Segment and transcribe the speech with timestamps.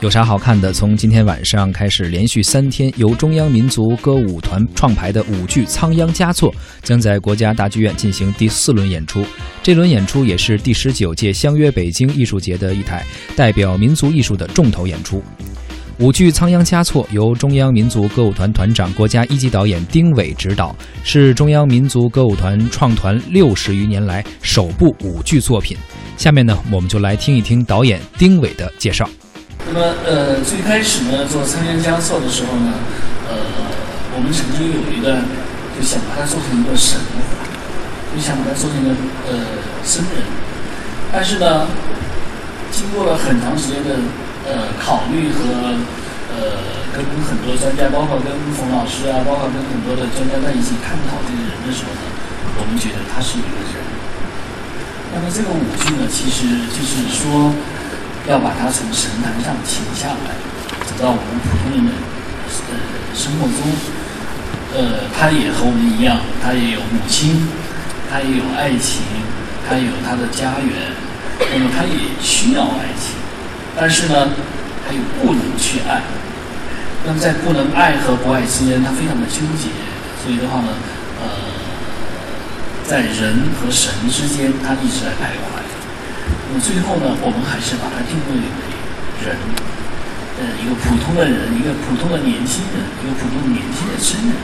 [0.00, 0.72] 有啥好看的？
[0.72, 6.52] 从今天晚上开始，连续三天，由中央民族歌舞团创排的舞剧《仓央嘉措》
[6.84, 9.26] 将在国家大剧院进行第四轮演出。
[9.60, 15.20] 这轮演出也是第十九届相约北京艺术节的一台代表民族艺术的重头演出。
[15.98, 25.76] 舞剧《仓央嘉措》由中央民族歌舞团团长、国家一级导演丁伟执导，是中央民族歌舞团创团六十余年来首部舞剧作品。
[26.16, 29.10] 下面呢，我们就来听一听导演丁伟的介绍。
[29.70, 32.72] 那么，呃，最开始呢，做《仓央嘉措》的时候呢，
[33.28, 33.36] 呃，
[34.16, 35.20] 我们曾经有一段
[35.76, 36.96] 就想把它做成一个神，
[38.08, 38.96] 就想把它做成一个
[39.28, 40.24] 呃僧人，
[41.12, 41.68] 但是呢，
[42.72, 44.00] 经过了很长时间的
[44.48, 45.76] 呃考虑和
[46.32, 52.08] 呃跟很多专家，包括跟冯老师啊，包括跟很多的专家在一起探讨这个人的时候呢，
[52.56, 53.76] 我们觉得他是一个人。
[55.12, 57.52] 那么这个五句呢，其实就是说。
[58.28, 60.36] 要把它从神坛上请下来，
[60.84, 61.92] 走到我们普通人的
[62.70, 62.76] 呃
[63.16, 63.56] 生活中。
[64.76, 67.48] 呃，他也和我们一样，他也有母亲，
[68.12, 69.00] 他也有爱情，
[69.66, 70.92] 他有他的家园。
[71.40, 73.16] 那么他也需要爱情，
[73.74, 74.28] 但是呢，
[74.84, 76.02] 他又不能去爱。
[77.06, 79.72] 那么在不能爱和不爱之间，他非常的纠结。
[80.20, 80.68] 所以的话呢，
[81.22, 81.26] 呃，
[82.84, 85.64] 在人和神之间，他一直在徘徊。
[86.48, 88.42] 那么最后呢，我们还是把它定位为
[89.22, 89.36] 人，
[90.40, 94.34] 呃，一个普通的人，一个普通的年轻人，一个普通的年轻的僧人。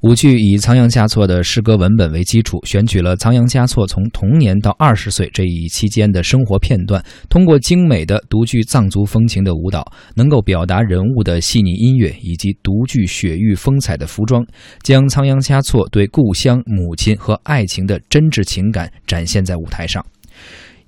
[0.00, 9.84] 舞剧以仓央嘉措的诗歌文本为基础，选取了仓央嘉措从童年到二十岁这一期间的生活片段，通过精美的独具藏族风情的舞蹈，
[10.16, 14.44] 能够表达人物的细腻音乐以及独具雪域风采的服装，
[14.82, 20.04] 将仓央嘉措对故乡、母亲和爱情的真挚情感展现在舞台上。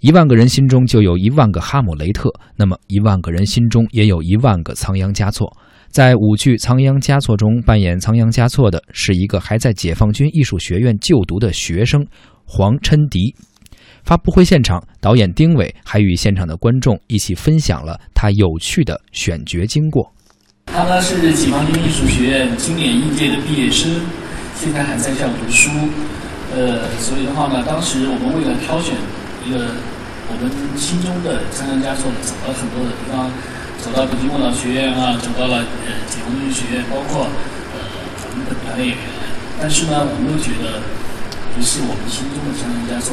[0.01, 5.51] 一万个人心中就有一万个哈姆雷特，那么一万个人心中也有一万个仓央嘉措。
[5.89, 12.05] 在舞剧《仓央嘉措》中扮演仓央嘉措的是一个还在解放军艺术学院就读的学生
[12.45, 13.35] 黄琛迪。
[14.03, 20.13] 发布会现场，导演丁伟还与现场的观众一起分享了他有趣的选角经过。
[20.67, 24.03] 他呢是解放军艺术学院今年应届的毕业生，
[24.55, 25.71] 现在还在校读书。
[26.53, 28.95] 呃，所以的话呢，当时我们为了挑选
[29.47, 29.71] 一个。
[30.25, 33.29] 我们心中的仓央嘉措走了很多的地方，
[33.77, 37.29] 走到北京舞蹈学院啊，走到了呃解放军学院，包括
[37.77, 37.77] 呃
[38.25, 39.05] 我们本团的演员。
[39.61, 40.81] 但是呢，我们都觉得
[41.53, 43.13] 不是我们心中的仓央嘉措。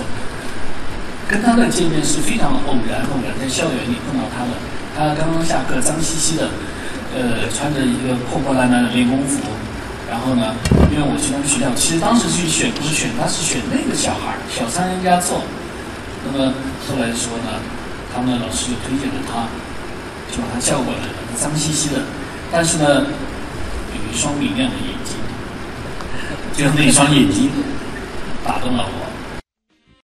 [1.28, 4.56] 跟他的见面是非常偶然，偶然在校园里碰到他的。
[4.96, 6.48] 他刚刚下课，脏兮兮的，
[7.12, 9.44] 呃，穿着一个破破烂烂的练功服。
[10.08, 10.56] 然后呢，
[10.88, 15.44] 因为我去他们学校，其实当时去选不是选他，是选那个小孩儿，小仓央嘉措。
[16.24, 16.54] 那么
[16.88, 17.60] 后来说呢，
[18.14, 19.48] 他们的老师就推荐了他，
[20.32, 21.14] 就把他叫过来了。
[21.36, 22.02] 脏兮兮的，
[22.52, 23.06] 但是呢，
[23.94, 25.18] 有一双明亮的眼睛，
[26.56, 27.50] 就那双眼睛
[28.46, 29.01] 打动了我。